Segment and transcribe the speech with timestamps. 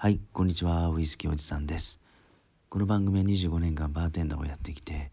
[0.00, 0.90] はい、こんにちは。
[0.90, 2.00] ウイスキーおじさんです。
[2.68, 5.10] この番組は25年間バーテンダーをやってきて、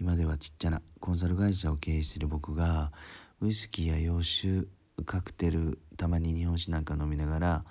[0.00, 2.90] 今ではちっちゃなコンサル会社を経営している僕が、
[3.40, 4.66] ウイスキーや洋酒、
[5.06, 7.64] カクテル、たまに日本酒なんか飲みながら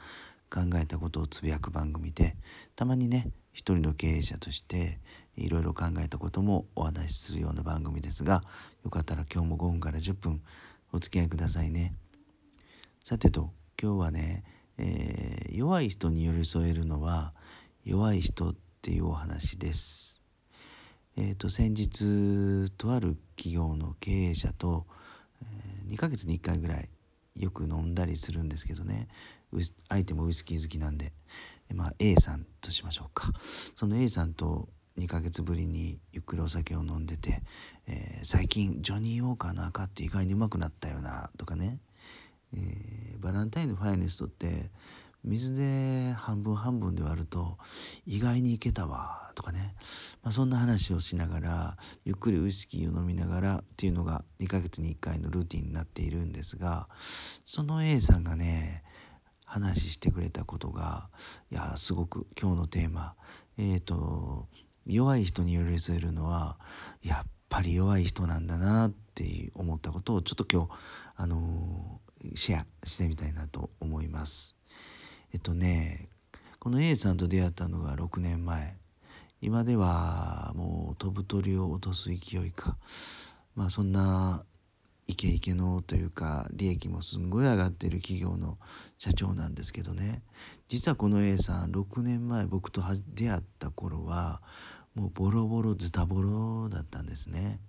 [0.50, 2.38] 考えたことをつぶやく番組で、
[2.78, 5.00] たまにね、一人の経営者として
[5.36, 8.42] いろいろ考えたこともお話しするような番組ですが、
[8.86, 10.42] よかったら今日も5分から10分
[10.94, 11.94] お付き合いくださいね。
[13.04, 14.46] さてと、今日はね、
[14.78, 17.34] えー、弱い人に寄り添えるのは
[17.86, 20.22] 弱い人っていうお話です。
[21.16, 24.88] えーと、先日とある企業の経営者と、
[25.42, 26.90] えー、2ヶ月に1回ぐらい
[27.36, 29.08] よく飲んだりするんですけどね。
[29.90, 31.14] 相手もウイスキー好きなんで、
[31.74, 33.32] まあ、A さんとしましょうか。
[33.76, 37.44] その A さんと2ヶ月ぶりにゆっくりお酒を飲んでて、
[37.88, 41.80] えー、最近ジョニー・ウォーカーの赤って意外にうまくなったよなとかね。
[42.56, 44.70] えー、バランタインのファイネストって
[45.24, 47.58] 水で半分半分で割ると
[48.06, 49.74] 意外にいけたわとかね、
[50.22, 56.90] まあ、そんな話をしながらゆっくりウイスキーを飲みながらっていうのが2ヶ月に1回のルーティンになっているんですが
[57.46, 58.84] その A さんがね
[59.46, 61.10] 話してくれたことが
[61.52, 63.16] いやすごく今日のテーマ。
[63.58, 64.48] えっ、ー、と
[64.88, 66.58] 弱い人に寄り添えるのは
[67.04, 70.70] やっぱり弱い人なんだなって思ったことをちょっと今日
[71.16, 72.02] あの
[72.36, 74.56] シェアしてみたいなと思います。
[75.34, 76.10] えっとね
[76.60, 78.78] この A さんと出会ったのが6年前
[79.42, 82.78] 今ではもう飛ぶ鳥を落とす勢いか
[83.56, 84.44] まあそんな
[85.08, 88.58] イケイケのというか利益もすんごい上がってる企業の
[88.98, 90.22] 社長なんですけどね
[90.70, 92.82] 実はこの A さん6年前僕と
[93.14, 94.42] 出会った頃は
[94.96, 97.60] もうボロボロズタボロだったんですね。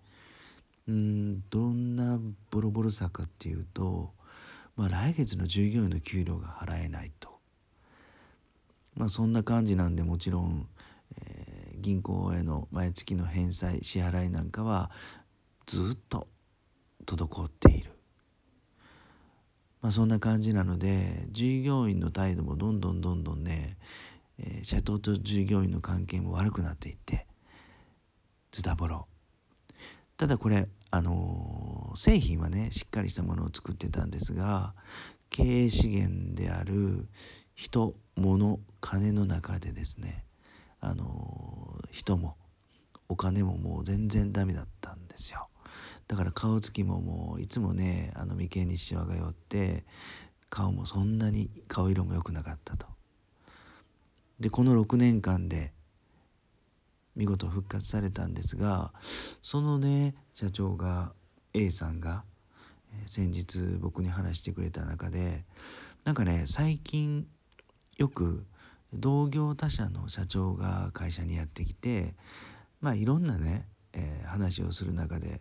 [0.86, 4.12] うんどんなボロボロさかっていうと
[4.76, 7.38] まあ、来月の従業員の給料が払えないと、
[8.96, 10.68] まあ、そんな感じなんでもちろん、
[11.16, 14.90] えー、銀行への毎月の返済支払いなんかは
[15.66, 16.26] ずっと
[17.06, 17.90] 滞っている、
[19.80, 23.76] まあ、そんな感じなので従業員の態度もどんどんどんどんね、
[24.38, 27.26] えー、社長と従業員の関係も悪くなっていって
[28.50, 29.06] ズタボロ。
[30.24, 34.72] ただこれあの製品はねしっかりしたものを作ってたんですが
[35.28, 37.08] 経営資源である
[37.54, 40.24] 人物金の中でですね
[40.80, 42.38] あの人も
[43.10, 45.48] お金ももう全然ダメだったんですよ。
[46.08, 49.84] だから顔つきももういつもねあの眉間にしわが寄って
[50.48, 52.86] 顔もそんなに顔色も良くなかったと。
[54.40, 55.73] でこの6年間で
[57.16, 58.92] 見事復活されたんですが
[59.42, 61.12] そのね社長が
[61.52, 62.24] A さんが
[63.06, 65.44] 先日僕に話してくれた中で
[66.04, 67.26] なんかね最近
[67.96, 68.44] よく
[68.92, 72.14] 同業他社の社長が会社にやってきて
[72.80, 75.40] まあいろんなね、えー、話をする中で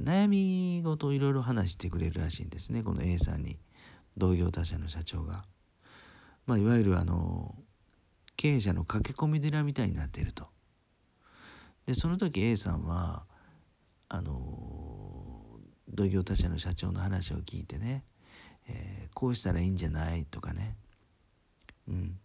[0.00, 3.56] 悩み事をいろいろ話してくれるらしいんですねこの A さんに
[4.16, 5.44] 同業他社の社長が。
[6.46, 7.54] まあ、いわゆるあの
[8.36, 10.48] 経営者の駆け込み寺みたいになっていると。
[11.86, 13.24] でその時 A さんは
[14.08, 18.04] あの同業他社の社長の話を聞いてね、
[18.68, 20.76] えー、こうしたらいいんじゃないとかね、
[21.88, 22.18] うん、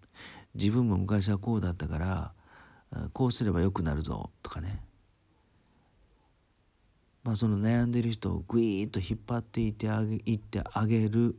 [0.53, 2.33] 自分も昔はこうだったから
[3.13, 4.81] こうすればよくなるぞとかね。
[7.23, 11.35] まあその悩んでる人をグイーッと引っ張っていってあげいってあげる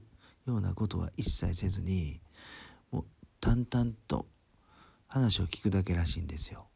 [0.47, 2.21] ようなことは一切せずに
[2.91, 3.05] もう
[3.41, 4.27] 淡々と
[5.07, 6.67] 話を聞くだけらしいんですよ。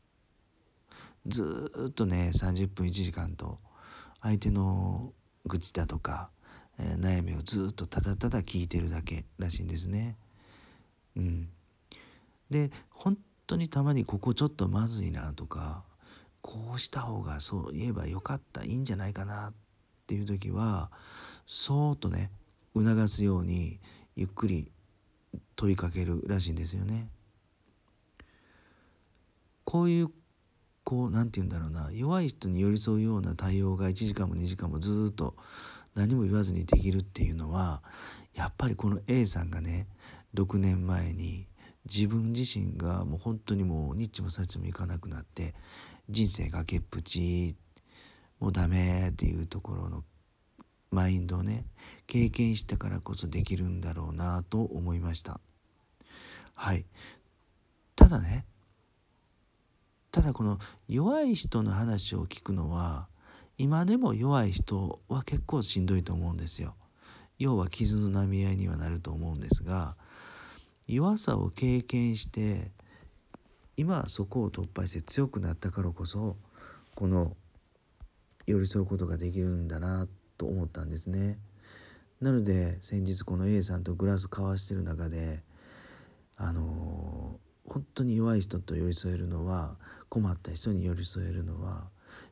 [1.27, 3.59] ずっとね30分1時間と
[4.23, 5.13] 相手の
[5.47, 6.31] 愚痴だとか、
[6.79, 10.17] えー、悩みをずっとただただ聞いてるだけらしいんですね。
[11.17, 11.49] うん、
[12.51, 15.83] で本当にたまにここちょっとまずいなとか
[16.43, 19.53] こうした方がそう言えばよかったいいんじゃないかなっ
[20.07, 20.91] ていう時は
[21.47, 22.31] そーっとね
[22.75, 23.81] 促すように
[24.17, 24.71] ゆっくり
[25.57, 27.09] 問いかけるらしいんですよね。
[29.65, 30.11] こういう
[30.91, 31.89] こう何て言うんだろうな。
[31.93, 35.37] 弱い人に寄り添うような対応が1時間も2時間もずっと
[35.95, 37.81] 何も言わずにできるっていうのは
[38.35, 39.87] やっぱりこの A さんがね
[40.35, 41.47] 6年前に
[41.89, 45.55] 自分自身がもう本当にもうニッチもサッチもいかなくなって
[46.09, 47.55] 人生崖っぷち
[48.41, 50.03] もうダメっていうところの
[50.91, 51.67] マインドをね
[52.09, 55.39] 経験したからこそできるんだろうなと思いました。
[56.55, 56.85] はい。
[57.95, 58.45] ただね
[60.21, 63.09] ただこの弱い人の話を聞くのは
[63.57, 66.75] 今でも弱い人は結構しんどいと思うんですよ。
[67.39, 69.97] 要は傷の波合いにはなると思うんですが
[70.87, 72.71] 弱さを経験して
[73.79, 76.37] 今はそこを突破して強くなったからこそ
[76.95, 77.35] この
[78.47, 80.07] 寄り添うことができるんだな
[80.37, 81.39] と思ったんですね。
[82.21, 85.43] なので先日この A さんとグラス交わしてる中で
[86.37, 87.41] あの
[87.71, 89.77] 本当に弱い人と寄り添えるのは
[90.09, 91.85] 困った人に寄り添えるのは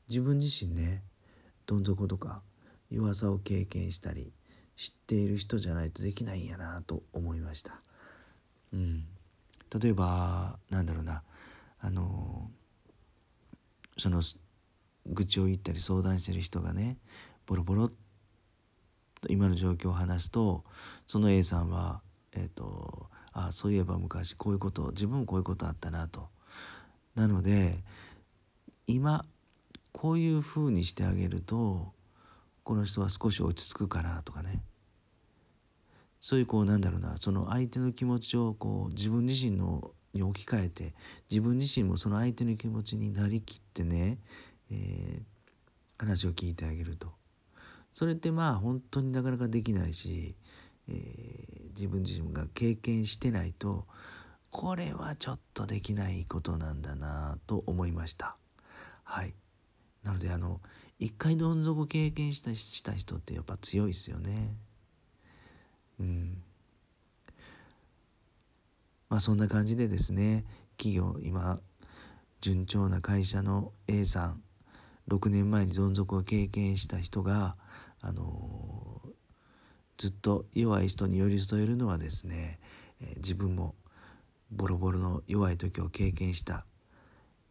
[0.08, 1.04] 自分自身ね
[1.64, 2.42] どん底とか
[2.90, 4.32] 弱さを経験したり
[4.76, 7.80] 知っている人じゃないとできないんやなと思いました。
[8.72, 9.04] うん、
[9.80, 11.22] 例えばなんだろうな
[11.80, 12.50] あの
[13.96, 14.22] その
[15.06, 16.98] 愚痴を言ったり相談してる人がね
[17.46, 17.92] ボロボロっ
[19.20, 20.64] と今の状況を話すと
[21.06, 22.02] その A さんは
[22.32, 23.08] えっ、ー、と
[23.46, 26.28] あそういえば昔こういうこと自分もこういうことあったなと。
[27.14, 27.82] なので
[28.86, 29.24] 今
[29.92, 31.92] こういうふうにしてあげると
[32.62, 34.62] この人は少し落ち着くかなとかね
[36.20, 40.94] そういうこうなんだろうなその相手の気持ちをこう自分自身のに置き換えて
[41.30, 44.18] 自分自身もその相手の気持ちになりきってね、
[44.70, 45.22] えー、
[45.98, 47.08] 話を聞いてあげると
[47.92, 50.34] それってまあ本当になかなかできないし、
[50.88, 51.47] えー、
[51.78, 53.86] 自分自身が経験してないと
[54.50, 58.36] これはちょっとできないことなんだなと思いました。
[59.04, 59.34] はい。
[60.02, 60.60] なのであの
[60.98, 64.56] 一回どん底経験したした人ってやっぱ強いですよね。
[66.00, 66.42] うん。
[69.08, 70.44] まあそんな感じでですね
[70.76, 71.60] 企業今
[72.40, 74.42] 順調な会社の A さん
[75.08, 77.56] 6年前にどん底を経験した人が
[78.00, 78.77] あの
[79.98, 82.58] ずっと弱い人に寄り添えるのはですね、
[83.02, 83.74] えー、自分も
[84.50, 86.64] ボロボロの弱い時を経験した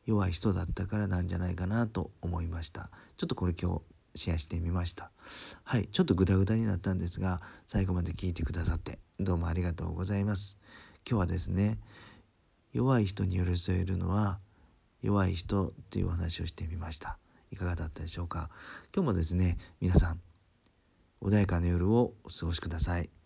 [0.06, 2.90] 弱い人だったからなんじゃないかなと思いました。
[3.18, 3.82] ちょっとこれ今
[4.16, 5.12] 日シェアしてみました。
[5.64, 10.58] はいちょっとグダグダになったんですが最後まで聞いてくださってどうもありがとうございます。
[11.08, 11.78] 今日はですね
[12.72, 14.40] 弱い人に寄り添えるのは
[15.02, 17.20] 弱い人っていうお話をしてみました。
[17.52, 18.50] いかがだったでしょうか？
[18.96, 20.22] 今日もですね皆さん
[21.22, 23.17] 穏やかな夜をお過ごしください。